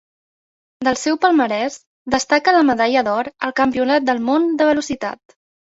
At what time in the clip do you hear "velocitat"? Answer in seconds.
4.75-5.41